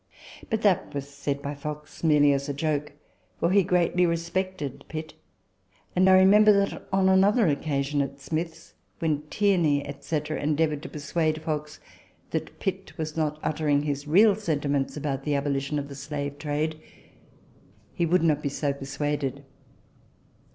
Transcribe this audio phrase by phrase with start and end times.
[0.49, 2.93] But that was said by Fox merely as a joke;
[3.39, 5.13] for he greatly respected Pitt;
[5.95, 8.73] and I remember that, on another occasion TABLE TALK OF SAMUEL ROGERS 51 at Smith's,
[8.97, 11.79] when Tierney, &c., endeavoured to persuade Fox
[12.31, 16.81] that Pitt was not uttering his real sentiments about the abolition of the slave trade,
[17.93, 19.43] he would not be so persuaded.